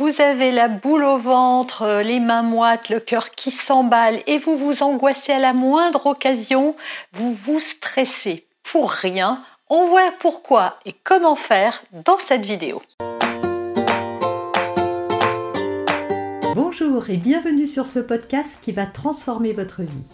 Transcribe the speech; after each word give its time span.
Vous 0.00 0.22
avez 0.22 0.50
la 0.50 0.68
boule 0.68 1.04
au 1.04 1.18
ventre, 1.18 2.00
les 2.02 2.20
mains 2.20 2.40
moites, 2.42 2.88
le 2.88 3.00
cœur 3.00 3.30
qui 3.32 3.50
s'emballe 3.50 4.20
et 4.26 4.38
vous 4.38 4.56
vous 4.56 4.82
angoissez 4.82 5.30
à 5.30 5.38
la 5.38 5.52
moindre 5.52 6.06
occasion, 6.06 6.74
vous 7.12 7.34
vous 7.34 7.60
stressez 7.60 8.46
pour 8.62 8.90
rien. 8.90 9.42
On 9.68 9.88
voit 9.88 10.10
pourquoi 10.18 10.78
et 10.86 10.94
comment 11.04 11.36
faire 11.36 11.82
dans 12.06 12.16
cette 12.16 12.46
vidéo. 12.46 12.80
Bonjour 16.54 17.10
et 17.10 17.18
bienvenue 17.18 17.66
sur 17.66 17.84
ce 17.84 17.98
podcast 17.98 18.56
qui 18.62 18.72
va 18.72 18.86
transformer 18.86 19.52
votre 19.52 19.82
vie. 19.82 20.08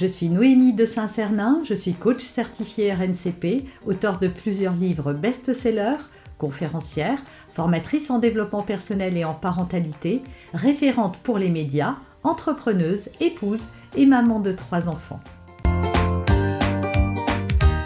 Je 0.00 0.06
suis 0.06 0.30
Noémie 0.30 0.72
de 0.72 0.84
Saint-Cernin, 0.84 1.60
je 1.64 1.74
suis 1.74 1.94
coach 1.94 2.24
certifié 2.24 2.92
RNCP, 2.92 3.66
auteur 3.86 4.18
de 4.18 4.26
plusieurs 4.26 4.74
livres 4.74 5.12
best-sellers, 5.12 6.02
conférencière, 6.38 7.18
formatrice 7.52 8.10
en 8.10 8.18
développement 8.18 8.62
personnel 8.62 9.16
et 9.16 9.24
en 9.24 9.34
parentalité, 9.34 10.22
référente 10.54 11.18
pour 11.18 11.38
les 11.38 11.50
médias, 11.50 11.96
entrepreneuse, 12.22 13.08
épouse 13.20 13.62
et 13.96 14.06
maman 14.06 14.40
de 14.40 14.52
trois 14.52 14.88
enfants. 14.88 15.20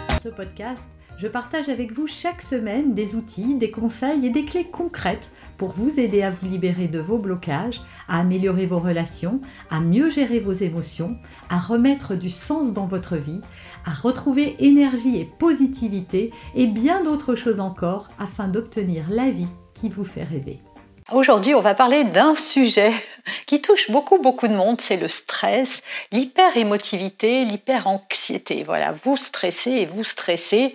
Dans 0.09 0.19
ce 0.21 0.29
podcast, 0.29 0.83
je 1.17 1.27
partage 1.27 1.69
avec 1.69 1.91
vous 1.91 2.07
chaque 2.07 2.41
semaine 2.41 2.93
des 2.93 3.15
outils, 3.15 3.55
des 3.55 3.71
conseils 3.71 4.25
et 4.25 4.29
des 4.29 4.45
clés 4.45 4.65
concrètes 4.65 5.29
pour 5.63 5.71
vous 5.71 5.97
aider 5.97 6.23
à 6.23 6.29
vous 6.29 6.45
libérer 6.45 6.89
de 6.89 6.99
vos 6.99 7.17
blocages, 7.17 7.79
à 8.09 8.19
améliorer 8.19 8.65
vos 8.65 8.79
relations, 8.79 9.39
à 9.69 9.79
mieux 9.79 10.09
gérer 10.09 10.41
vos 10.41 10.51
émotions, 10.51 11.15
à 11.49 11.57
remettre 11.57 12.15
du 12.15 12.29
sens 12.29 12.73
dans 12.73 12.85
votre 12.85 13.15
vie, 13.15 13.39
à 13.85 13.93
retrouver 13.93 14.57
énergie 14.59 15.17
et 15.17 15.23
positivité 15.23 16.33
et 16.53 16.67
bien 16.67 17.01
d'autres 17.01 17.35
choses 17.35 17.61
encore 17.61 18.09
afin 18.19 18.49
d'obtenir 18.49 19.05
la 19.09 19.31
vie 19.31 19.47
vous 19.89 20.05
fait 20.05 20.23
rêver. 20.23 20.59
Aujourd'hui, 21.11 21.55
on 21.55 21.61
va 21.61 21.75
parler 21.75 22.03
d'un 22.03 22.35
sujet 22.35 22.91
qui 23.45 23.61
touche 23.61 23.91
beaucoup, 23.91 24.19
beaucoup 24.19 24.49
de 24.49 24.55
monde, 24.55 24.81
c'est 24.81 24.97
le 24.97 25.07
stress, 25.07 25.81
l'hyper-émotivité, 26.11 27.45
l'hyper-anxiété. 27.45 28.63
Voilà, 28.63 28.93
vous 29.03 29.17
stressez 29.17 29.71
et 29.71 29.85
vous 29.85 30.03
stressez 30.03 30.73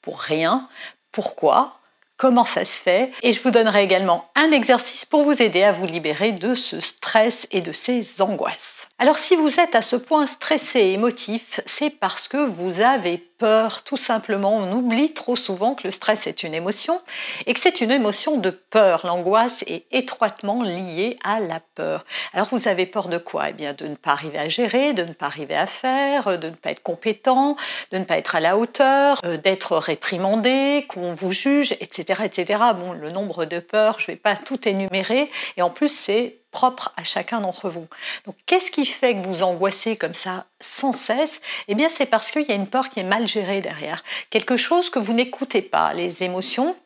pour 0.00 0.20
rien. 0.20 0.68
Pourquoi? 1.12 1.77
Comment 2.18 2.44
ça 2.44 2.64
se 2.64 2.82
fait 2.82 3.12
Et 3.22 3.32
je 3.32 3.40
vous 3.40 3.52
donnerai 3.52 3.84
également 3.84 4.24
un 4.34 4.50
exercice 4.50 5.06
pour 5.06 5.22
vous 5.22 5.40
aider 5.40 5.62
à 5.62 5.70
vous 5.70 5.86
libérer 5.86 6.32
de 6.32 6.52
ce 6.52 6.80
stress 6.80 7.46
et 7.52 7.60
de 7.60 7.70
ces 7.70 8.20
angoisses. 8.20 8.77
Alors 9.00 9.16
si 9.16 9.36
vous 9.36 9.60
êtes 9.60 9.76
à 9.76 9.82
ce 9.82 9.94
point 9.94 10.26
stressé 10.26 10.80
et 10.80 10.92
émotif, 10.94 11.60
c'est 11.66 11.90
parce 11.90 12.26
que 12.26 12.36
vous 12.36 12.80
avez 12.80 13.16
peur, 13.16 13.84
tout 13.84 13.96
simplement. 13.96 14.56
On 14.56 14.72
oublie 14.72 15.14
trop 15.14 15.36
souvent 15.36 15.76
que 15.76 15.84
le 15.84 15.92
stress 15.92 16.26
est 16.26 16.42
une 16.42 16.52
émotion 16.52 17.00
et 17.46 17.54
que 17.54 17.60
c'est 17.60 17.80
une 17.80 17.92
émotion 17.92 18.38
de 18.38 18.50
peur. 18.50 19.06
L'angoisse 19.06 19.62
est 19.68 19.84
étroitement 19.92 20.64
liée 20.64 21.16
à 21.22 21.38
la 21.38 21.60
peur. 21.76 22.04
Alors 22.32 22.48
vous 22.50 22.66
avez 22.66 22.86
peur 22.86 23.08
de 23.08 23.18
quoi? 23.18 23.50
Eh 23.50 23.52
bien 23.52 23.72
de 23.72 23.86
ne 23.86 23.94
pas 23.94 24.10
arriver 24.10 24.38
à 24.38 24.48
gérer, 24.48 24.94
de 24.94 25.04
ne 25.04 25.12
pas 25.12 25.26
arriver 25.26 25.54
à 25.54 25.68
faire, 25.68 26.36
de 26.36 26.48
ne 26.48 26.56
pas 26.56 26.72
être 26.72 26.82
compétent, 26.82 27.54
de 27.92 27.98
ne 27.98 28.04
pas 28.04 28.18
être 28.18 28.34
à 28.34 28.40
la 28.40 28.58
hauteur, 28.58 29.20
euh, 29.24 29.36
d'être 29.36 29.76
réprimandé, 29.76 30.84
qu'on 30.88 31.12
vous 31.12 31.30
juge, 31.30 31.70
etc., 31.80 32.22
etc. 32.24 32.60
Bon, 32.74 32.94
le 32.94 33.10
nombre 33.10 33.44
de 33.44 33.60
peurs, 33.60 34.00
je 34.00 34.10
ne 34.10 34.16
vais 34.16 34.20
pas 34.20 34.34
tout 34.34 34.68
énumérer. 34.68 35.30
Et 35.56 35.62
en 35.62 35.70
plus, 35.70 35.96
c'est 35.96 36.40
à 36.64 37.04
chacun 37.04 37.40
d'entre 37.40 37.70
vous. 37.70 37.86
Donc 38.26 38.36
qu'est-ce 38.46 38.70
qui 38.70 38.86
fait 38.86 39.14
que 39.14 39.26
vous 39.26 39.42
angoissez 39.42 39.96
comme 39.96 40.14
ça 40.14 40.46
sans 40.60 40.92
cesse? 40.92 41.40
Eh 41.68 41.74
bien 41.74 41.88
c'est 41.88 42.06
parce 42.06 42.30
qu'il 42.30 42.46
y 42.46 42.52
a 42.52 42.54
une 42.54 42.66
peur 42.66 42.88
qui 42.88 43.00
est 43.00 43.04
mal 43.04 43.26
gérée 43.26 43.60
derrière. 43.60 44.02
Quelque 44.30 44.56
chose 44.56 44.90
que 44.90 44.98
vous 44.98 45.12
n'écoutez 45.12 45.62
pas. 45.62 45.94
Les 45.94 46.22
émotions, 46.22 46.76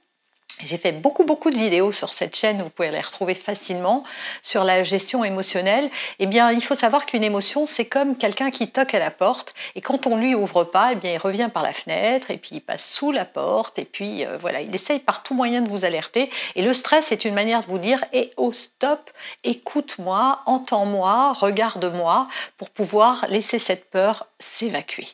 j'ai 0.64 0.76
fait 0.76 0.92
beaucoup 0.92 1.24
beaucoup 1.24 1.50
de 1.50 1.56
vidéos 1.56 1.92
sur 1.92 2.12
cette 2.12 2.36
chaîne, 2.36 2.62
vous 2.62 2.70
pouvez 2.70 2.90
les 2.90 3.00
retrouver 3.00 3.34
facilement 3.34 4.04
sur 4.42 4.64
la 4.64 4.84
gestion 4.84 5.24
émotionnelle. 5.24 5.90
Eh 6.18 6.26
bien, 6.26 6.52
il 6.52 6.62
faut 6.62 6.74
savoir 6.74 7.06
qu'une 7.06 7.24
émotion, 7.24 7.66
c'est 7.66 7.86
comme 7.86 8.16
quelqu'un 8.16 8.50
qui 8.50 8.68
toque 8.68 8.94
à 8.94 8.98
la 8.98 9.10
porte 9.10 9.54
et 9.74 9.80
quand 9.80 10.06
on 10.06 10.16
lui 10.16 10.34
ouvre 10.34 10.64
pas, 10.64 10.92
eh 10.92 10.94
bien, 10.94 11.12
il 11.12 11.18
revient 11.18 11.48
par 11.52 11.62
la 11.62 11.72
fenêtre 11.72 12.30
et 12.30 12.38
puis 12.38 12.56
il 12.56 12.60
passe 12.60 12.88
sous 12.88 13.12
la 13.12 13.24
porte 13.24 13.78
et 13.78 13.84
puis 13.84 14.24
euh, 14.24 14.38
voilà, 14.38 14.60
il 14.60 14.74
essaye 14.74 14.98
par 14.98 15.22
tout 15.22 15.34
moyen 15.34 15.62
de 15.62 15.68
vous 15.68 15.84
alerter. 15.84 16.30
Et 16.54 16.62
le 16.62 16.74
stress 16.74 17.12
est 17.12 17.24
une 17.24 17.34
manière 17.34 17.62
de 17.62 17.66
vous 17.66 17.78
dire 17.78 18.04
"Eh 18.12 18.30
oh 18.36 18.52
stop, 18.52 19.10
écoute-moi, 19.44 20.42
entends-moi, 20.46 21.32
regarde-moi" 21.32 22.28
pour 22.56 22.70
pouvoir 22.70 23.26
laisser 23.28 23.58
cette 23.58 23.90
peur 23.90 24.26
s'évacuer. 24.38 25.08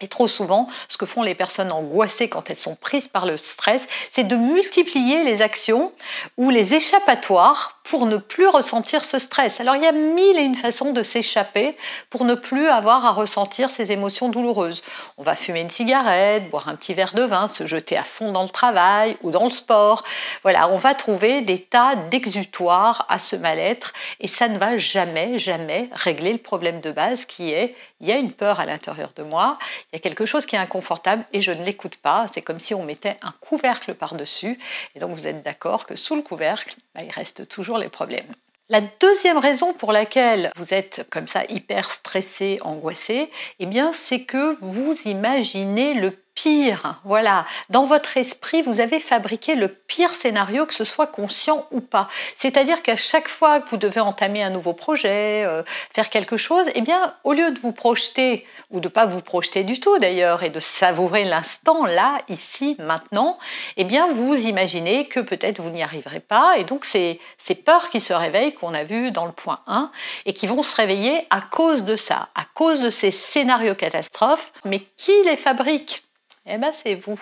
Et 0.00 0.08
trop 0.08 0.26
souvent, 0.26 0.66
ce 0.88 0.98
que 0.98 1.06
font 1.06 1.22
les 1.22 1.34
personnes 1.34 1.70
angoissées 1.70 2.28
quand 2.28 2.50
elles 2.50 2.56
sont 2.56 2.74
prises 2.74 3.08
par 3.08 3.26
le 3.26 3.36
stress, 3.36 3.86
c'est 4.12 4.24
de 4.24 4.36
multiplier 4.36 5.22
les 5.24 5.40
actions 5.40 5.92
ou 6.36 6.50
les 6.50 6.74
échappatoires 6.74 7.73
pour 7.84 8.06
ne 8.06 8.16
plus 8.16 8.48
ressentir 8.48 9.04
ce 9.04 9.18
stress. 9.18 9.60
Alors 9.60 9.76
il 9.76 9.82
y 9.82 9.86
a 9.86 9.92
mille 9.92 10.38
et 10.38 10.42
une 10.42 10.56
façons 10.56 10.92
de 10.92 11.02
s'échapper 11.02 11.76
pour 12.10 12.24
ne 12.24 12.34
plus 12.34 12.66
avoir 12.66 13.04
à 13.04 13.12
ressentir 13.12 13.70
ces 13.70 13.92
émotions 13.92 14.30
douloureuses. 14.30 14.82
On 15.18 15.22
va 15.22 15.36
fumer 15.36 15.60
une 15.60 15.70
cigarette, 15.70 16.50
boire 16.50 16.68
un 16.68 16.76
petit 16.76 16.94
verre 16.94 17.12
de 17.14 17.22
vin, 17.22 17.46
se 17.46 17.66
jeter 17.66 17.96
à 17.96 18.02
fond 18.02 18.32
dans 18.32 18.42
le 18.42 18.48
travail 18.48 19.16
ou 19.22 19.30
dans 19.30 19.44
le 19.44 19.50
sport. 19.50 20.02
Voilà, 20.42 20.68
on 20.70 20.78
va 20.78 20.94
trouver 20.94 21.42
des 21.42 21.60
tas 21.60 21.94
d'exutoires 21.94 23.06
à 23.08 23.18
ce 23.18 23.36
mal-être 23.36 23.92
et 24.20 24.28
ça 24.28 24.48
ne 24.48 24.58
va 24.58 24.78
jamais, 24.78 25.38
jamais 25.38 25.90
régler 25.92 26.32
le 26.32 26.38
problème 26.38 26.80
de 26.80 26.90
base 26.90 27.26
qui 27.26 27.52
est 27.52 27.74
il 28.04 28.08
y 28.08 28.12
a 28.12 28.18
une 28.18 28.32
peur 28.32 28.60
à 28.60 28.66
l'intérieur 28.66 29.12
de 29.16 29.22
moi, 29.22 29.58
il 29.90 29.96
y 29.96 29.98
a 29.98 29.98
quelque 29.98 30.26
chose 30.26 30.44
qui 30.44 30.56
est 30.56 30.58
inconfortable 30.58 31.24
et 31.32 31.40
je 31.40 31.52
ne 31.52 31.64
l'écoute 31.64 31.96
pas. 31.96 32.26
C'est 32.30 32.42
comme 32.42 32.60
si 32.60 32.74
on 32.74 32.84
mettait 32.84 33.16
un 33.22 33.32
couvercle 33.40 33.94
par-dessus. 33.94 34.58
Et 34.94 34.98
donc 34.98 35.12
vous 35.12 35.26
êtes 35.26 35.42
d'accord 35.42 35.86
que 35.86 35.96
sous 35.96 36.14
le 36.14 36.20
couvercle, 36.20 36.76
bah, 36.94 37.00
il 37.02 37.10
reste 37.10 37.48
toujours 37.48 37.73
les 37.78 37.88
problèmes. 37.88 38.34
La 38.70 38.80
deuxième 38.80 39.36
raison 39.36 39.74
pour 39.74 39.92
laquelle 39.92 40.50
vous 40.56 40.72
êtes 40.72 41.06
comme 41.10 41.26
ça 41.26 41.44
hyper 41.50 41.90
stressé, 41.90 42.58
angoissé, 42.62 43.30
eh 43.58 43.66
bien, 43.66 43.92
c'est 43.92 44.22
que 44.22 44.56
vous 44.62 44.96
imaginez 45.04 45.92
le 45.92 46.23
pire. 46.34 47.00
Voilà, 47.04 47.46
dans 47.70 47.86
votre 47.86 48.16
esprit, 48.16 48.62
vous 48.62 48.80
avez 48.80 49.00
fabriqué 49.00 49.54
le 49.54 49.68
pire 49.68 50.10
scénario, 50.10 50.66
que 50.66 50.74
ce 50.74 50.84
soit 50.84 51.06
conscient 51.06 51.66
ou 51.70 51.80
pas. 51.80 52.08
C'est-à-dire 52.36 52.82
qu'à 52.82 52.96
chaque 52.96 53.28
fois 53.28 53.60
que 53.60 53.70
vous 53.70 53.76
devez 53.76 54.00
entamer 54.00 54.42
un 54.42 54.50
nouveau 54.50 54.72
projet, 54.72 55.44
euh, 55.44 55.62
faire 55.94 56.10
quelque 56.10 56.36
chose, 56.36 56.66
eh 56.74 56.80
bien, 56.80 57.14
au 57.24 57.32
lieu 57.32 57.50
de 57.50 57.58
vous 57.60 57.72
projeter, 57.72 58.46
ou 58.70 58.80
de 58.80 58.88
pas 58.88 59.06
vous 59.06 59.20
projeter 59.20 59.62
du 59.64 59.78
tout 59.78 59.98
d'ailleurs, 59.98 60.42
et 60.42 60.50
de 60.50 60.60
savourer 60.60 61.24
l'instant 61.24 61.86
là, 61.86 62.20
ici, 62.28 62.76
maintenant, 62.78 63.38
eh 63.76 63.84
bien, 63.84 64.12
vous 64.12 64.34
imaginez 64.34 65.06
que 65.06 65.20
peut-être 65.20 65.60
vous 65.60 65.70
n'y 65.70 65.82
arriverez 65.82 66.20
pas, 66.20 66.58
et 66.58 66.64
donc 66.64 66.84
c'est 66.84 67.20
ces 67.38 67.54
peurs 67.54 67.90
qui 67.90 68.00
se 68.00 68.12
réveillent 68.12 68.54
qu'on 68.54 68.74
a 68.74 68.84
vu 68.84 69.10
dans 69.10 69.26
le 69.26 69.32
point 69.32 69.60
1, 69.66 69.90
et 70.26 70.32
qui 70.32 70.46
vont 70.46 70.62
se 70.62 70.74
réveiller 70.74 71.26
à 71.30 71.40
cause 71.40 71.84
de 71.84 71.96
ça, 71.96 72.28
à 72.34 72.44
cause 72.54 72.80
de 72.80 72.90
ces 72.90 73.10
scénarios 73.10 73.74
catastrophes. 73.74 74.52
Mais 74.64 74.80
qui 74.96 75.12
les 75.24 75.36
fabrique? 75.36 76.04
Eh 76.46 76.58
bien, 76.58 76.72
c'est 76.72 76.94
vous. 76.94 77.18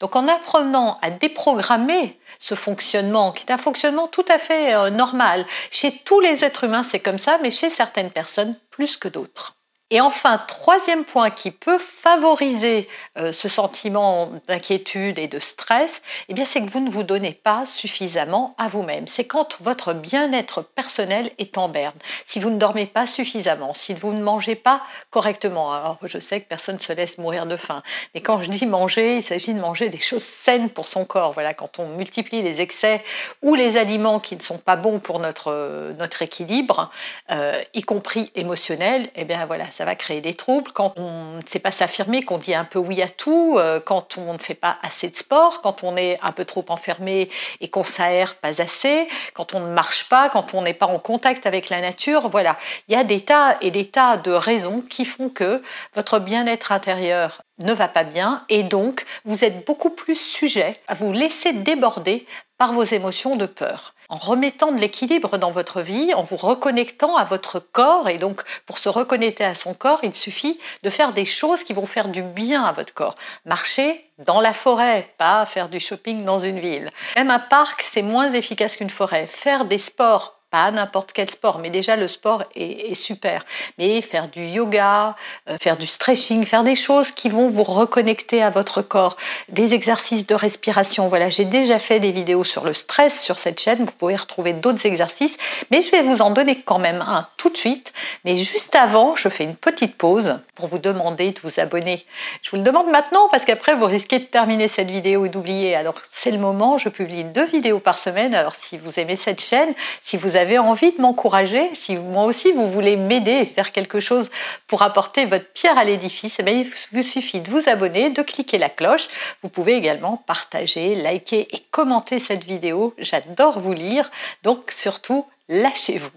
Donc, 0.00 0.16
en 0.16 0.26
apprenant 0.26 0.98
à 1.00 1.10
déprogrammer 1.10 2.18
ce 2.38 2.54
fonctionnement, 2.54 3.32
qui 3.32 3.44
est 3.46 3.52
un 3.52 3.58
fonctionnement 3.58 4.08
tout 4.08 4.24
à 4.28 4.38
fait 4.38 4.74
euh, 4.74 4.90
normal, 4.90 5.46
chez 5.70 5.96
tous 5.98 6.20
les 6.20 6.44
êtres 6.44 6.64
humains, 6.64 6.82
c'est 6.82 7.00
comme 7.00 7.18
ça, 7.18 7.38
mais 7.40 7.52
chez 7.52 7.70
certaines 7.70 8.10
personnes, 8.10 8.56
plus 8.70 8.96
que 8.96 9.08
d'autres. 9.08 9.56
Et 9.94 10.00
enfin, 10.00 10.38
troisième 10.38 11.04
point 11.04 11.30
qui 11.30 11.52
peut 11.52 11.78
favoriser 11.78 12.88
euh, 13.16 13.30
ce 13.30 13.48
sentiment 13.48 14.28
d'inquiétude 14.48 15.20
et 15.20 15.28
de 15.28 15.38
stress, 15.38 16.02
eh 16.28 16.44
c'est 16.44 16.62
que 16.62 16.68
vous 16.68 16.80
ne 16.80 16.90
vous 16.90 17.04
donnez 17.04 17.30
pas 17.30 17.64
suffisamment 17.64 18.56
à 18.58 18.66
vous-même. 18.66 19.06
C'est 19.06 19.22
quand 19.22 19.62
votre 19.62 19.92
bien-être 19.94 20.62
personnel 20.62 21.30
est 21.38 21.58
en 21.58 21.68
berne. 21.68 21.94
Si 22.24 22.40
vous 22.40 22.50
ne 22.50 22.58
dormez 22.58 22.86
pas 22.86 23.06
suffisamment, 23.06 23.72
si 23.72 23.94
vous 23.94 24.12
ne 24.12 24.20
mangez 24.20 24.56
pas 24.56 24.82
correctement, 25.10 25.72
alors 25.72 25.98
je 26.02 26.18
sais 26.18 26.40
que 26.40 26.48
personne 26.48 26.74
ne 26.74 26.80
se 26.80 26.92
laisse 26.92 27.16
mourir 27.18 27.46
de 27.46 27.56
faim, 27.56 27.80
mais 28.16 28.20
quand 28.20 28.42
je 28.42 28.50
dis 28.50 28.66
manger, 28.66 29.18
il 29.18 29.22
s'agit 29.22 29.54
de 29.54 29.60
manger 29.60 29.90
des 29.90 30.00
choses 30.00 30.24
saines 30.24 30.70
pour 30.70 30.88
son 30.88 31.04
corps. 31.04 31.34
Voilà, 31.34 31.54
quand 31.54 31.78
on 31.78 31.86
multiplie 31.90 32.42
les 32.42 32.60
excès 32.60 33.04
ou 33.42 33.54
les 33.54 33.76
aliments 33.76 34.18
qui 34.18 34.34
ne 34.34 34.42
sont 34.42 34.58
pas 34.58 34.74
bons 34.74 34.98
pour 34.98 35.20
notre, 35.20 35.92
notre 36.00 36.22
équilibre, 36.22 36.90
euh, 37.30 37.62
y 37.74 37.82
compris 37.82 38.32
émotionnel, 38.34 39.08
eh 39.14 39.24
bien 39.24 39.46
voilà, 39.46 39.70
ça 39.70 39.83
va 39.84 39.94
créer 39.94 40.20
des 40.20 40.34
troubles. 40.34 40.70
Quand 40.72 40.94
on 40.96 41.36
ne 41.36 41.46
sait 41.46 41.58
pas 41.58 41.70
s'affirmer, 41.70 42.22
qu'on 42.22 42.38
dit 42.38 42.54
un 42.54 42.64
peu 42.64 42.78
oui 42.78 43.02
à 43.02 43.08
tout, 43.08 43.56
euh, 43.58 43.80
quand 43.80 44.18
on 44.18 44.32
ne 44.32 44.38
fait 44.38 44.54
pas 44.54 44.78
assez 44.82 45.08
de 45.08 45.16
sport, 45.16 45.60
quand 45.62 45.84
on 45.84 45.96
est 45.96 46.18
un 46.22 46.32
peu 46.32 46.44
trop 46.44 46.64
enfermé 46.68 47.28
et 47.60 47.68
qu'on 47.68 47.84
s'aère 47.84 48.34
pas 48.36 48.60
assez, 48.60 49.08
quand 49.34 49.54
on 49.54 49.60
ne 49.60 49.72
marche 49.72 50.08
pas, 50.08 50.28
quand 50.28 50.54
on 50.54 50.62
n'est 50.62 50.74
pas 50.74 50.86
en 50.86 50.98
contact 50.98 51.46
avec 51.46 51.68
la 51.68 51.80
nature, 51.80 52.28
voilà. 52.28 52.56
Il 52.88 52.94
y 52.94 52.96
a 52.96 53.04
des 53.04 53.20
tas 53.20 53.56
et 53.60 53.70
des 53.70 53.86
tas 53.86 54.16
de 54.16 54.30
raisons 54.30 54.82
qui 54.82 55.04
font 55.04 55.28
que 55.28 55.62
votre 55.94 56.18
bien-être 56.18 56.72
intérieur 56.72 57.42
ne 57.58 57.72
va 57.72 57.88
pas 57.88 58.04
bien 58.04 58.44
et 58.48 58.62
donc 58.64 59.04
vous 59.24 59.44
êtes 59.44 59.64
beaucoup 59.64 59.90
plus 59.90 60.18
sujet 60.18 60.76
à 60.88 60.94
vous 60.94 61.12
laisser 61.12 61.52
déborder 61.52 62.26
par 62.64 62.72
vos 62.72 62.82
émotions 62.82 63.36
de 63.36 63.44
peur. 63.44 63.92
En 64.08 64.16
remettant 64.16 64.72
de 64.72 64.80
l'équilibre 64.80 65.36
dans 65.36 65.50
votre 65.50 65.82
vie, 65.82 66.14
en 66.14 66.22
vous 66.22 66.38
reconnectant 66.38 67.14
à 67.14 67.26
votre 67.26 67.58
corps, 67.58 68.08
et 68.08 68.16
donc 68.16 68.40
pour 68.64 68.78
se 68.78 68.88
reconnecter 68.88 69.44
à 69.44 69.54
son 69.54 69.74
corps, 69.74 70.00
il 70.02 70.14
suffit 70.14 70.58
de 70.82 70.88
faire 70.88 71.12
des 71.12 71.26
choses 71.26 71.62
qui 71.62 71.74
vont 71.74 71.84
faire 71.84 72.08
du 72.08 72.22
bien 72.22 72.64
à 72.64 72.72
votre 72.72 72.94
corps. 72.94 73.16
Marcher 73.44 74.10
dans 74.16 74.40
la 74.40 74.54
forêt, 74.54 75.12
pas 75.18 75.44
faire 75.44 75.68
du 75.68 75.78
shopping 75.78 76.24
dans 76.24 76.38
une 76.38 76.58
ville. 76.58 76.88
Même 77.16 77.30
un 77.30 77.38
parc, 77.38 77.82
c'est 77.82 78.00
moins 78.00 78.32
efficace 78.32 78.78
qu'une 78.78 78.88
forêt. 78.88 79.26
Faire 79.26 79.66
des 79.66 79.76
sports 79.76 80.33
pas 80.54 80.70
n'importe 80.70 81.10
quel 81.12 81.28
sport, 81.28 81.58
mais 81.58 81.68
déjà 81.68 81.96
le 81.96 82.06
sport 82.06 82.44
est, 82.54 82.94
super. 82.94 83.44
Mais 83.76 84.00
faire 84.00 84.28
du 84.28 84.44
yoga, 84.44 85.16
euh, 85.50 85.58
faire 85.60 85.76
du 85.76 85.88
stretching, 85.88 86.46
faire 86.46 86.62
des 86.62 86.76
choses 86.76 87.10
qui 87.10 87.28
vont 87.28 87.50
vous 87.50 87.64
reconnecter 87.64 88.40
à 88.40 88.50
votre 88.50 88.80
corps, 88.80 89.16
des 89.48 89.74
exercices 89.74 90.28
de 90.28 90.34
respiration. 90.36 91.08
Voilà, 91.08 91.28
j'ai 91.28 91.44
déjà 91.44 91.80
fait 91.80 91.98
des 91.98 92.12
vidéos 92.12 92.44
sur 92.44 92.62
le 92.62 92.72
stress 92.72 93.20
sur 93.20 93.36
cette 93.36 93.60
chaîne, 93.60 93.78
vous 93.78 93.90
pouvez 93.98 94.14
retrouver 94.14 94.52
d'autres 94.52 94.86
exercices, 94.86 95.38
mais 95.72 95.82
je 95.82 95.90
vais 95.90 96.04
vous 96.04 96.22
en 96.22 96.30
donner 96.30 96.60
quand 96.60 96.78
même 96.78 97.00
un 97.04 97.26
tout 97.36 97.50
de 97.50 97.56
suite. 97.56 97.92
Mais 98.24 98.36
juste 98.36 98.76
avant, 98.76 99.16
je 99.16 99.28
fais 99.28 99.42
une 99.42 99.56
petite 99.56 99.96
pause 99.96 100.38
pour 100.54 100.68
vous 100.68 100.78
demander 100.78 101.32
de 101.32 101.40
vous 101.42 101.58
abonner. 101.58 102.06
Je 102.42 102.50
vous 102.50 102.58
le 102.58 102.62
demande 102.62 102.88
maintenant 102.92 103.28
parce 103.32 103.44
qu'après 103.44 103.74
vous 103.74 103.86
risquez 103.86 104.20
de 104.20 104.24
terminer 104.24 104.68
cette 104.68 104.88
vidéo 104.88 105.26
et 105.26 105.30
d'oublier. 105.30 105.74
Alors 105.74 105.96
c'est 106.12 106.30
le 106.30 106.38
moment, 106.38 106.78
je 106.78 106.90
publie 106.90 107.24
deux 107.24 107.46
vidéos 107.46 107.80
par 107.80 107.98
semaine. 107.98 108.36
Alors 108.36 108.54
si 108.54 108.78
vous 108.78 109.00
aimez 109.00 109.16
cette 109.16 109.42
chaîne, 109.42 109.74
si 110.04 110.16
vous 110.16 110.36
avez 110.36 110.43
envie 110.58 110.92
de 110.92 111.00
m'encourager, 111.00 111.70
si 111.74 111.96
moi 111.96 112.24
aussi 112.24 112.52
vous 112.52 112.70
voulez 112.70 112.96
m'aider 112.96 113.32
et 113.32 113.46
faire 113.46 113.72
quelque 113.72 114.00
chose 114.00 114.30
pour 114.66 114.82
apporter 114.82 115.24
votre 115.24 115.50
pierre 115.52 115.78
à 115.78 115.84
l'édifice, 115.84 116.38
eh 116.38 116.50
il 116.50 116.70
vous 116.92 117.02
suffit 117.02 117.40
de 117.40 117.50
vous 117.50 117.68
abonner, 117.68 118.10
de 118.10 118.22
cliquer 118.22 118.58
la 118.58 118.68
cloche. 118.68 119.08
Vous 119.42 119.48
pouvez 119.48 119.74
également 119.74 120.16
partager, 120.16 120.94
liker 120.94 121.48
et 121.50 121.60
commenter 121.70 122.18
cette 122.20 122.44
vidéo. 122.44 122.94
J'adore 122.98 123.58
vous 123.58 123.72
lire, 123.72 124.10
donc 124.42 124.70
surtout 124.70 125.26
lâchez-vous. 125.48 126.10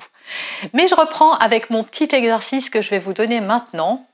Mais 0.74 0.88
je 0.88 0.96
reprends 0.96 1.34
avec 1.34 1.70
mon 1.70 1.84
petit 1.84 2.10
exercice 2.14 2.70
que 2.70 2.82
je 2.82 2.90
vais 2.90 3.00
vous 3.00 3.14
donner 3.14 3.42
maintenant 3.42 4.06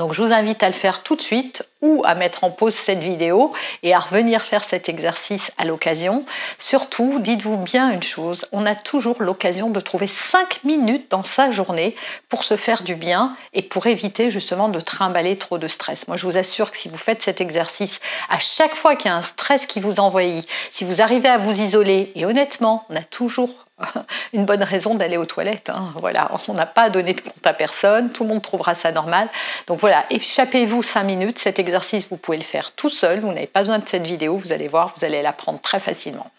donc 0.00 0.14
je 0.14 0.22
vous 0.22 0.32
invite 0.32 0.62
à 0.62 0.68
le 0.68 0.74
faire 0.74 1.02
tout 1.02 1.14
de 1.14 1.20
suite 1.20 1.62
ou 1.82 2.02
à 2.06 2.14
mettre 2.14 2.42
en 2.44 2.50
pause 2.50 2.72
cette 2.72 3.00
vidéo 3.00 3.52
et 3.82 3.92
à 3.92 3.98
revenir 3.98 4.40
faire 4.40 4.64
cet 4.64 4.88
exercice 4.88 5.50
à 5.58 5.66
l'occasion. 5.66 6.24
Surtout, 6.58 7.18
dites-vous 7.20 7.58
bien 7.58 7.90
une 7.90 8.02
chose, 8.02 8.46
on 8.52 8.64
a 8.64 8.74
toujours 8.74 9.22
l'occasion 9.22 9.68
de 9.68 9.78
trouver 9.78 10.06
5 10.06 10.64
minutes 10.64 11.10
dans 11.10 11.22
sa 11.22 11.50
journée 11.50 11.94
pour 12.30 12.44
se 12.44 12.56
faire 12.56 12.82
du 12.82 12.94
bien 12.94 13.36
et 13.52 13.60
pour 13.60 13.86
éviter 13.88 14.30
justement 14.30 14.70
de 14.70 14.80
trimballer 14.80 15.36
trop 15.36 15.58
de 15.58 15.68
stress. 15.68 16.08
Moi 16.08 16.16
je 16.16 16.24
vous 16.24 16.38
assure 16.38 16.70
que 16.70 16.78
si 16.78 16.88
vous 16.88 16.96
faites 16.96 17.20
cet 17.20 17.42
exercice 17.42 18.00
à 18.30 18.38
chaque 18.38 18.76
fois 18.76 18.96
qu'il 18.96 19.10
y 19.10 19.12
a 19.12 19.18
un 19.18 19.22
stress 19.22 19.66
qui 19.66 19.80
vous 19.80 20.00
envahit, 20.00 20.48
si 20.70 20.84
vous 20.84 21.02
arrivez 21.02 21.28
à 21.28 21.36
vous 21.36 21.60
isoler, 21.60 22.10
et 22.14 22.24
honnêtement, 22.24 22.86
on 22.88 22.96
a 22.96 23.04
toujours 23.04 23.50
une 24.32 24.44
bonne 24.44 24.62
raison 24.62 24.94
d'aller 24.94 25.16
aux 25.16 25.24
toilettes. 25.24 25.70
Hein. 25.70 25.92
Voilà, 25.96 26.30
on 26.48 26.54
n'a 26.54 26.66
pas 26.66 26.90
donné 26.90 27.14
de 27.14 27.20
compte 27.20 27.46
à 27.46 27.52
personne, 27.52 28.10
tout 28.10 28.24
le 28.24 28.30
monde 28.30 28.42
trouvera 28.42 28.74
ça 28.74 28.92
normal. 28.92 29.28
Donc 29.66 29.78
voilà, 29.78 30.04
échappez-vous 30.10 30.82
5 30.82 31.02
minutes. 31.04 31.38
Cet 31.38 31.58
exercice, 31.58 32.08
vous 32.08 32.16
pouvez 32.16 32.38
le 32.38 32.44
faire 32.44 32.72
tout 32.72 32.90
seul. 32.90 33.20
Vous 33.20 33.28
n'avez 33.28 33.46
pas 33.46 33.60
besoin 33.60 33.78
de 33.78 33.88
cette 33.88 34.06
vidéo. 34.06 34.36
Vous 34.36 34.52
allez 34.52 34.68
voir, 34.68 34.92
vous 34.96 35.04
allez 35.04 35.22
l'apprendre 35.22 35.60
très 35.60 35.80
facilement. 35.80 36.30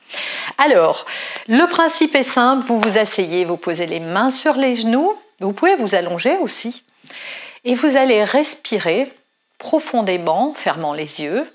Alors, 0.57 1.05
le 1.47 1.65
principe 1.67 2.15
est 2.15 2.23
simple. 2.23 2.65
Vous 2.65 2.79
vous 2.79 2.97
asseyez, 2.97 3.45
vous 3.45 3.57
posez 3.57 3.87
les 3.87 3.99
mains 3.99 4.31
sur 4.31 4.53
les 4.53 4.75
genoux. 4.75 5.13
Vous 5.39 5.53
pouvez 5.53 5.75
vous 5.75 5.95
allonger 5.95 6.37
aussi. 6.37 6.83
Et 7.63 7.75
vous 7.75 7.95
allez 7.95 8.23
respirer 8.23 9.11
profondément, 9.57 10.53
fermant 10.53 10.93
les 10.93 11.21
yeux. 11.21 11.45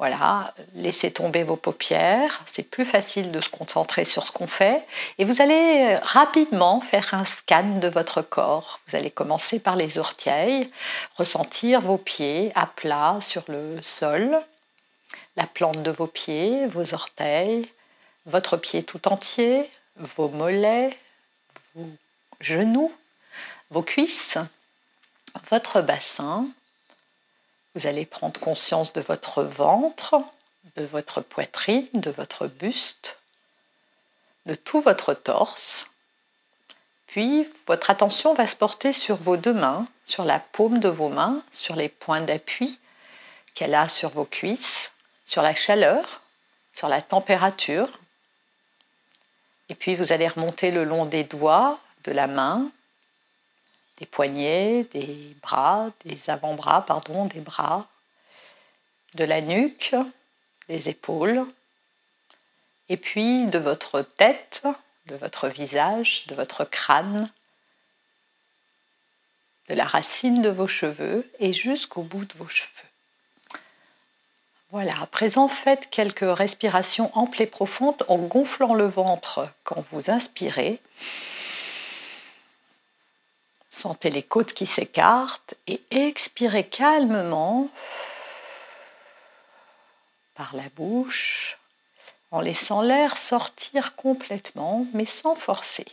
Voilà, 0.00 0.54
laissez 0.76 1.10
tomber 1.10 1.42
vos 1.42 1.56
paupières, 1.56 2.40
c'est 2.46 2.62
plus 2.62 2.86
facile 2.86 3.32
de 3.32 3.42
se 3.42 3.50
concentrer 3.50 4.06
sur 4.06 4.26
ce 4.26 4.32
qu'on 4.32 4.46
fait. 4.46 4.82
Et 5.18 5.26
vous 5.26 5.42
allez 5.42 5.94
rapidement 5.96 6.80
faire 6.80 7.12
un 7.12 7.26
scan 7.26 7.76
de 7.80 7.88
votre 7.88 8.22
corps. 8.22 8.80
Vous 8.86 8.96
allez 8.96 9.10
commencer 9.10 9.58
par 9.58 9.76
les 9.76 9.98
orteils, 9.98 10.70
ressentir 11.16 11.82
vos 11.82 11.98
pieds 11.98 12.50
à 12.54 12.64
plat 12.64 13.18
sur 13.20 13.44
le 13.48 13.76
sol, 13.82 14.40
la 15.36 15.46
plante 15.46 15.82
de 15.82 15.90
vos 15.90 16.06
pieds, 16.06 16.66
vos 16.68 16.94
orteils, 16.94 17.70
votre 18.24 18.56
pied 18.56 18.82
tout 18.82 19.06
entier, 19.06 19.70
vos 19.98 20.30
mollets, 20.30 20.96
vos 21.74 21.86
genoux, 22.40 22.90
vos 23.70 23.82
cuisses, 23.82 24.38
votre 25.50 25.82
bassin, 25.82 26.46
vous 27.74 27.86
allez 27.86 28.06
prendre 28.06 28.38
conscience 28.40 28.92
de 28.92 29.00
votre 29.00 29.42
ventre, 29.42 30.16
de 30.76 30.84
votre 30.84 31.20
poitrine, 31.20 31.88
de 31.94 32.10
votre 32.10 32.46
buste, 32.46 33.18
de 34.46 34.54
tout 34.54 34.80
votre 34.80 35.14
torse. 35.14 35.88
Puis 37.06 37.48
votre 37.66 37.90
attention 37.90 38.34
va 38.34 38.46
se 38.46 38.56
porter 38.56 38.92
sur 38.92 39.16
vos 39.16 39.36
deux 39.36 39.54
mains, 39.54 39.86
sur 40.04 40.24
la 40.24 40.38
paume 40.38 40.78
de 40.78 40.88
vos 40.88 41.08
mains, 41.08 41.42
sur 41.52 41.76
les 41.76 41.88
points 41.88 42.20
d'appui 42.20 42.78
qu'elle 43.54 43.74
a 43.74 43.88
sur 43.88 44.10
vos 44.10 44.24
cuisses, 44.24 44.90
sur 45.24 45.42
la 45.42 45.54
chaleur, 45.54 46.22
sur 46.72 46.88
la 46.88 47.02
température. 47.02 47.88
Et 49.68 49.74
puis 49.74 49.94
vous 49.96 50.12
allez 50.12 50.28
remonter 50.28 50.70
le 50.70 50.84
long 50.84 51.04
des 51.04 51.24
doigts 51.24 51.78
de 52.04 52.12
la 52.12 52.26
main 52.26 52.70
des 54.00 54.06
poignets, 54.06 54.84
des 54.92 55.36
bras, 55.42 55.90
des 56.04 56.30
avant-bras, 56.30 56.86
pardon, 56.86 57.26
des 57.26 57.40
bras, 57.40 57.86
de 59.14 59.24
la 59.24 59.40
nuque, 59.40 59.94
des 60.68 60.88
épaules, 60.88 61.44
et 62.88 62.96
puis 62.96 63.46
de 63.46 63.58
votre 63.58 64.02
tête, 64.02 64.62
de 65.06 65.16
votre 65.16 65.48
visage, 65.48 66.24
de 66.26 66.34
votre 66.34 66.64
crâne, 66.64 67.30
de 69.68 69.74
la 69.74 69.84
racine 69.84 70.42
de 70.42 70.48
vos 70.48 70.66
cheveux 70.66 71.30
et 71.38 71.52
jusqu'au 71.52 72.02
bout 72.02 72.24
de 72.24 72.34
vos 72.38 72.48
cheveux. 72.48 72.68
Voilà, 74.72 75.00
à 75.00 75.06
présent 75.06 75.48
faites 75.48 75.90
quelques 75.90 76.36
respirations 76.36 77.10
amples 77.16 77.42
et 77.42 77.46
profondes 77.46 78.04
en 78.08 78.16
gonflant 78.18 78.74
le 78.74 78.86
ventre 78.86 79.48
quand 79.64 79.84
vous 79.90 80.10
inspirez 80.10 80.80
Sentez 83.70 84.10
les 84.10 84.22
côtes 84.22 84.52
qui 84.52 84.66
s'écartent 84.66 85.54
et 85.66 85.80
expirez 85.90 86.64
calmement 86.64 87.68
par 90.34 90.54
la 90.54 90.68
bouche 90.74 91.58
en 92.30 92.40
laissant 92.40 92.82
l'air 92.82 93.16
sortir 93.16 93.94
complètement 93.96 94.86
mais 94.92 95.06
sans 95.06 95.34
forcer. 95.34 95.86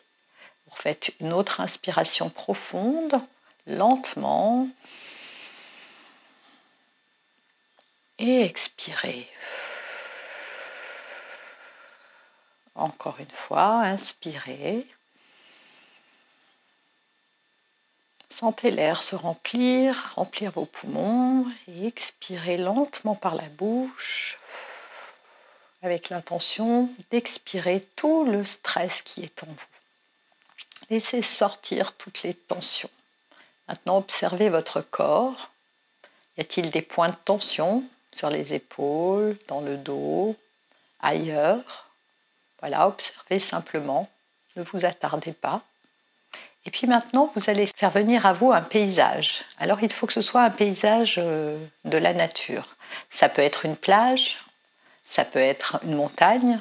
Vous 0.67 0.75
faites 0.75 1.13
une 1.21 1.33
autre 1.33 1.61
inspiration 1.61 2.29
profonde, 2.29 3.21
lentement. 3.67 4.67
Et 8.19 8.41
expirez. 8.41 9.29
Encore 12.75 13.19
une 13.19 13.31
fois, 13.31 13.81
inspirez. 13.81 14.87
Sentez 18.29 18.71
l'air 18.71 19.03
se 19.03 19.15
remplir, 19.15 20.13
remplir 20.15 20.51
vos 20.51 20.65
poumons 20.65 21.45
et 21.67 21.87
expirez 21.87 22.57
lentement 22.57 23.15
par 23.15 23.35
la 23.35 23.47
bouche 23.49 24.37
avec 25.81 26.09
l'intention 26.09 26.89
d'expirer 27.11 27.81
tout 27.95 28.25
le 28.25 28.43
stress 28.43 29.01
qui 29.03 29.23
est 29.23 29.43
en 29.43 29.47
vous. 29.47 29.77
Laissez 30.89 31.21
sortir 31.21 31.93
toutes 31.93 32.23
les 32.23 32.33
tensions. 32.33 32.89
Maintenant, 33.67 33.97
observez 33.97 34.49
votre 34.49 34.81
corps. 34.81 35.49
Y 36.37 36.41
a-t-il 36.41 36.71
des 36.71 36.81
points 36.81 37.09
de 37.09 37.15
tension 37.15 37.83
sur 38.13 38.29
les 38.29 38.53
épaules, 38.53 39.37
dans 39.47 39.61
le 39.61 39.77
dos, 39.77 40.35
ailleurs? 41.01 41.87
Voilà, 42.59 42.87
observez 42.87 43.39
simplement. 43.39 44.09
Ne 44.55 44.63
vous 44.63 44.85
attardez 44.85 45.33
pas. 45.33 45.61
Et 46.67 46.69
puis 46.69 46.85
maintenant, 46.85 47.31
vous 47.33 47.49
allez 47.49 47.65
faire 47.65 47.91
venir 47.91 48.25
à 48.25 48.33
vous 48.33 48.51
un 48.51 48.61
paysage. 48.61 49.45
Alors 49.57 49.81
il 49.81 49.91
faut 49.91 50.05
que 50.05 50.11
ce 50.11 50.19
soit 50.19 50.43
un 50.43 50.49
paysage 50.49 51.15
euh, 51.17 51.57
de 51.85 51.97
la 51.97 52.13
nature. 52.13 52.75
Ça 53.09 53.29
peut 53.29 53.41
être 53.41 53.63
une 53.63 53.77
plage, 53.77 54.37
ça 55.05 55.23
peut 55.23 55.39
être 55.39 55.79
une 55.83 55.95
montagne, 55.95 56.59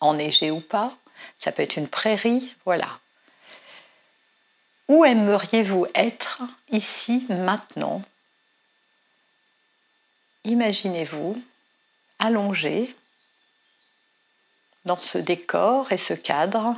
enneigée 0.00 0.50
ou 0.50 0.60
pas, 0.60 0.94
ça 1.38 1.52
peut 1.52 1.62
être 1.62 1.78
une 1.78 1.88
prairie, 1.88 2.54
voilà. 2.66 2.86
Où 4.88 5.06
aimeriez-vous 5.06 5.86
être 5.94 6.42
ici, 6.70 7.26
maintenant? 7.30 8.02
Imaginez-vous 10.44 11.42
allongé 12.18 12.94
dans 14.84 14.98
ce 14.98 15.16
décor 15.16 15.90
et 15.92 15.98
ce 15.98 16.12
cadre. 16.12 16.76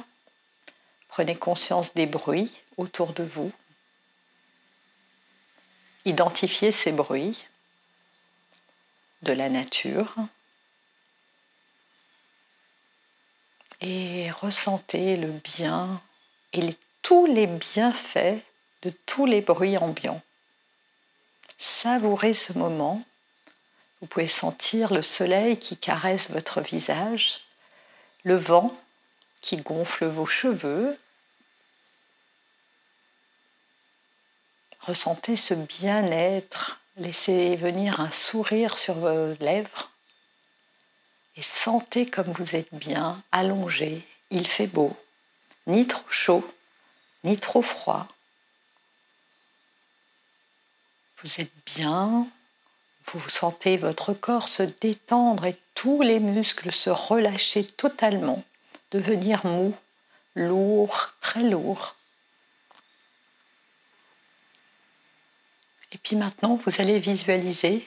Prenez 1.18 1.34
conscience 1.34 1.94
des 1.94 2.06
bruits 2.06 2.52
autour 2.76 3.12
de 3.12 3.24
vous. 3.24 3.50
Identifiez 6.04 6.70
ces 6.70 6.92
bruits 6.92 7.44
de 9.22 9.32
la 9.32 9.48
nature. 9.48 10.14
et 13.80 14.30
ressentez 14.30 15.16
le 15.16 15.32
bien 15.32 16.00
et 16.52 16.76
tous 17.02 17.26
les 17.26 17.48
bienfaits 17.48 18.40
de 18.82 18.90
tous 19.04 19.26
les 19.26 19.40
bruits 19.40 19.76
ambiants. 19.76 20.22
Savourez 21.58 22.34
ce 22.34 22.52
moment. 22.52 23.02
Vous 24.00 24.06
pouvez 24.06 24.28
sentir 24.28 24.94
le 24.94 25.02
soleil 25.02 25.58
qui 25.58 25.76
caresse 25.76 26.30
votre 26.30 26.60
visage, 26.60 27.40
le 28.22 28.36
vent 28.36 28.72
qui 29.40 29.56
gonfle 29.56 30.06
vos 30.06 30.26
cheveux. 30.26 30.96
Ressentez 34.88 35.36
ce 35.36 35.52
bien-être, 35.52 36.80
laissez 36.96 37.56
venir 37.56 38.00
un 38.00 38.10
sourire 38.10 38.78
sur 38.78 38.94
vos 38.94 39.34
lèvres 39.38 39.90
et 41.36 41.42
sentez 41.42 42.08
comme 42.08 42.32
vous 42.32 42.56
êtes 42.56 42.72
bien 42.72 43.22
allongé. 43.30 44.08
Il 44.30 44.46
fait 44.46 44.66
beau, 44.66 44.96
ni 45.66 45.86
trop 45.86 46.08
chaud, 46.08 46.54
ni 47.24 47.36
trop 47.36 47.60
froid. 47.60 48.08
Vous 51.22 51.38
êtes 51.38 51.52
bien, 51.66 52.26
vous 53.12 53.28
sentez 53.28 53.76
votre 53.76 54.14
corps 54.14 54.48
se 54.48 54.62
détendre 54.62 55.44
et 55.44 55.58
tous 55.74 56.00
les 56.00 56.18
muscles 56.18 56.72
se 56.72 56.88
relâcher 56.88 57.66
totalement, 57.66 58.42
devenir 58.90 59.44
mou, 59.44 59.76
lourd, 60.34 61.12
très 61.20 61.42
lourd. 61.42 61.94
Et 65.92 65.98
puis 65.98 66.16
maintenant, 66.16 66.56
vous 66.56 66.80
allez 66.80 66.98
visualiser 66.98 67.86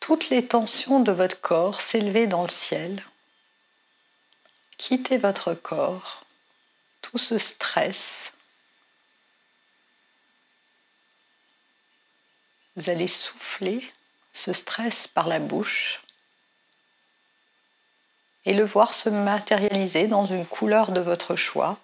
toutes 0.00 0.30
les 0.30 0.46
tensions 0.46 1.00
de 1.00 1.12
votre 1.12 1.40
corps 1.40 1.80
s'élever 1.80 2.26
dans 2.26 2.42
le 2.42 2.48
ciel. 2.48 3.04
Quittez 4.78 5.18
votre 5.18 5.54
corps, 5.54 6.24
tout 7.02 7.18
ce 7.18 7.38
stress. 7.38 8.32
Vous 12.76 12.88
allez 12.88 13.08
souffler 13.08 13.92
ce 14.32 14.52
stress 14.52 15.06
par 15.06 15.28
la 15.28 15.38
bouche 15.38 16.00
et 18.46 18.54
le 18.54 18.64
voir 18.64 18.94
se 18.94 19.10
matérialiser 19.10 20.06
dans 20.06 20.24
une 20.24 20.46
couleur 20.46 20.92
de 20.92 21.00
votre 21.00 21.36
choix 21.36 21.78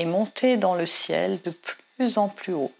et 0.00 0.06
monter 0.06 0.56
dans 0.56 0.74
le 0.74 0.86
ciel 0.86 1.40
de 1.42 1.50
plus 1.50 2.16
en 2.16 2.30
plus 2.30 2.54
haut. 2.54 2.72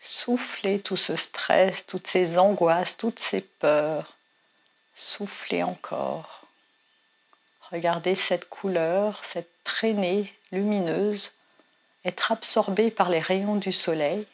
Soufflez 0.00 0.80
tout 0.80 0.96
ce 0.96 1.16
stress, 1.16 1.84
toutes 1.84 2.06
ces 2.06 2.38
angoisses, 2.38 2.96
toutes 2.96 3.18
ces 3.18 3.40
peurs. 3.40 4.16
Soufflez 4.94 5.64
encore. 5.64 6.42
Regardez 7.72 8.14
cette 8.14 8.48
couleur, 8.48 9.24
cette 9.24 9.50
traînée 9.64 10.32
lumineuse 10.52 11.32
être 12.04 12.30
absorbée 12.30 12.92
par 12.92 13.10
les 13.10 13.20
rayons 13.20 13.56
du 13.56 13.72
soleil. 13.72 14.26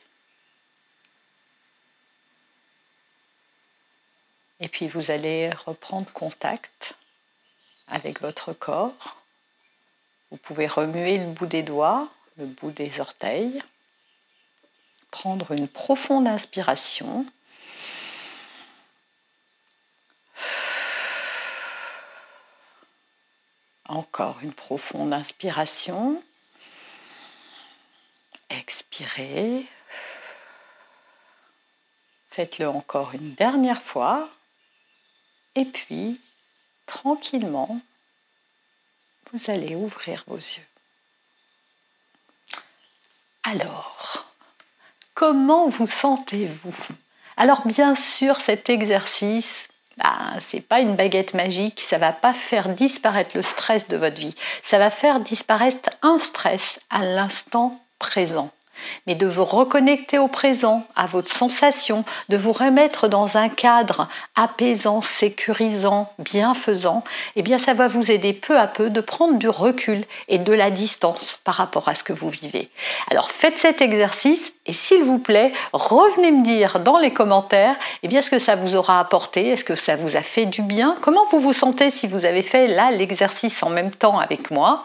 Et 4.60 4.68
puis 4.68 4.88
vous 4.88 5.10
allez 5.10 5.50
reprendre 5.50 6.12
contact 6.12 6.96
avec 7.86 8.20
votre 8.20 8.52
corps. 8.52 9.17
Vous 10.30 10.36
pouvez 10.38 10.66
remuer 10.66 11.18
le 11.18 11.26
bout 11.26 11.46
des 11.46 11.62
doigts, 11.62 12.08
le 12.36 12.46
bout 12.46 12.70
des 12.70 13.00
orteils 13.00 13.62
prendre 15.10 15.52
une 15.52 15.68
profonde 15.68 16.26
inspiration. 16.26 17.26
Encore 23.88 24.38
une 24.42 24.52
profonde 24.52 25.14
inspiration. 25.14 26.22
Expirez. 28.50 29.66
Faites-le 32.30 32.68
encore 32.68 33.14
une 33.14 33.34
dernière 33.34 33.82
fois. 33.82 34.28
Et 35.54 35.64
puis, 35.64 36.20
tranquillement, 36.86 37.80
vous 39.32 39.50
allez 39.50 39.74
ouvrir 39.74 40.24
vos 40.26 40.36
yeux. 40.36 40.66
Alors, 43.44 44.28
Comment 45.18 45.68
vous 45.68 45.86
sentez-vous? 45.88 46.76
Alors 47.36 47.66
bien 47.66 47.96
sûr, 47.96 48.36
cet 48.36 48.70
exercice, 48.70 49.66
bah, 49.96 50.34
ce 50.48 50.54
n'est 50.54 50.62
pas 50.62 50.78
une 50.78 50.94
baguette 50.94 51.34
magique, 51.34 51.80
ça 51.80 51.98
va 51.98 52.12
pas 52.12 52.32
faire 52.32 52.68
disparaître 52.68 53.36
le 53.36 53.42
stress 53.42 53.88
de 53.88 53.96
votre 53.96 54.14
vie, 54.14 54.36
ça 54.62 54.78
va 54.78 54.90
faire 54.90 55.18
disparaître 55.18 55.90
un 56.02 56.20
stress 56.20 56.78
à 56.88 57.02
l'instant 57.02 57.82
présent 57.98 58.52
mais 59.06 59.14
de 59.14 59.26
vous 59.26 59.44
reconnecter 59.44 60.18
au 60.18 60.28
présent, 60.28 60.84
à 60.96 61.06
votre 61.06 61.28
sensation, 61.28 62.04
de 62.28 62.36
vous 62.36 62.52
remettre 62.52 63.08
dans 63.08 63.36
un 63.36 63.48
cadre 63.48 64.08
apaisant, 64.36 65.02
sécurisant, 65.02 66.12
bienfaisant, 66.18 67.04
eh 67.36 67.42
bien 67.42 67.58
ça 67.58 67.74
va 67.74 67.88
vous 67.88 68.10
aider 68.10 68.32
peu 68.32 68.58
à 68.58 68.66
peu 68.66 68.90
de 68.90 69.00
prendre 69.00 69.38
du 69.38 69.48
recul 69.48 70.04
et 70.28 70.38
de 70.38 70.52
la 70.52 70.70
distance 70.70 71.40
par 71.44 71.54
rapport 71.54 71.88
à 71.88 71.94
ce 71.94 72.04
que 72.04 72.12
vous 72.12 72.30
vivez. 72.30 72.68
Alors 73.10 73.30
faites 73.30 73.58
cet 73.58 73.80
exercice 73.80 74.52
et 74.66 74.72
s'il 74.72 75.02
vous 75.02 75.18
plaît, 75.18 75.52
revenez 75.72 76.30
me 76.30 76.44
dire 76.44 76.80
dans 76.80 76.98
les 76.98 77.10
commentaires 77.10 77.76
eh 78.02 78.08
bien, 78.08 78.22
ce 78.22 78.30
que 78.30 78.38
ça 78.38 78.54
vous 78.54 78.76
aura 78.76 79.00
apporté, 79.00 79.48
est-ce 79.48 79.64
que 79.64 79.74
ça 79.74 79.96
vous 79.96 80.16
a 80.16 80.22
fait 80.22 80.46
du 80.46 80.62
bien, 80.62 80.96
comment 81.00 81.24
vous 81.30 81.40
vous 81.40 81.52
sentez 81.52 81.90
si 81.90 82.06
vous 82.06 82.24
avez 82.24 82.42
fait 82.42 82.68
là 82.68 82.90
l'exercice 82.90 83.62
en 83.62 83.70
même 83.70 83.90
temps 83.90 84.18
avec 84.18 84.50
moi? 84.50 84.84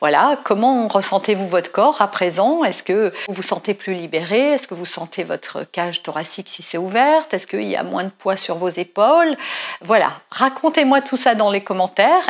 Voilà, 0.00 0.38
comment 0.44 0.88
ressentez-vous 0.88 1.48
votre 1.48 1.70
corps 1.70 2.00
à 2.00 2.08
présent? 2.08 2.64
Est-ce 2.64 2.82
que 2.82 3.12
vous 3.28 3.34
vous 3.34 3.42
sentez 3.42 3.74
plus 3.74 3.92
libéré? 3.92 4.52
Est-ce 4.52 4.66
que 4.66 4.74
vous 4.74 4.86
sentez 4.86 5.22
votre 5.22 5.62
cage 5.70 6.02
thoracique 6.02 6.48
si 6.48 6.62
c'est 6.62 6.78
ouverte 6.78 7.34
Est-ce 7.34 7.46
qu'il 7.46 7.68
y 7.68 7.76
a 7.76 7.82
moins 7.82 8.04
de 8.04 8.10
poids 8.10 8.36
sur 8.36 8.56
vos 8.56 8.70
épaules? 8.70 9.36
Voilà, 9.82 10.12
racontez-moi 10.30 11.02
tout 11.02 11.18
ça 11.18 11.34
dans 11.34 11.50
les 11.50 11.62
commentaires. 11.62 12.26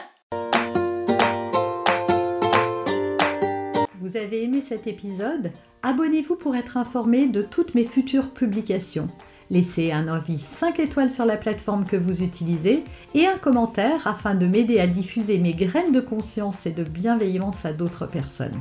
Vous 4.00 4.16
avez 4.16 4.42
aimé 4.42 4.60
cet 4.60 4.88
épisode? 4.88 5.52
Abonnez-vous 5.84 6.34
pour 6.34 6.56
être 6.56 6.76
informé 6.76 7.26
de 7.26 7.42
toutes 7.42 7.76
mes 7.76 7.84
futures 7.84 8.30
publications. 8.30 9.06
Laissez 9.50 9.92
un 9.92 10.08
avis 10.08 10.40
5 10.40 10.80
étoiles 10.80 11.12
sur 11.12 11.24
la 11.24 11.36
plateforme 11.36 11.86
que 11.86 11.96
vous 11.96 12.24
utilisez 12.24 12.82
et 13.14 13.26
un 13.28 13.38
commentaire 13.38 14.08
afin 14.08 14.34
de 14.34 14.46
m'aider 14.46 14.80
à 14.80 14.88
diffuser 14.88 15.38
mes 15.38 15.54
graines 15.54 15.92
de 15.92 16.00
conscience 16.00 16.66
et 16.66 16.72
de 16.72 16.82
bienveillance 16.82 17.64
à 17.64 17.72
d'autres 17.72 18.06
personnes. 18.06 18.60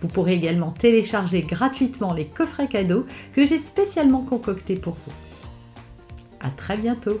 Vous 0.00 0.08
pourrez 0.08 0.34
également 0.34 0.70
télécharger 0.70 1.42
gratuitement 1.42 2.12
les 2.12 2.26
coffrets 2.26 2.68
cadeaux 2.68 3.06
que 3.34 3.44
j'ai 3.44 3.58
spécialement 3.58 4.22
concoctés 4.22 4.76
pour 4.76 4.94
vous. 4.94 5.12
À 6.40 6.50
très 6.50 6.76
bientôt 6.76 7.20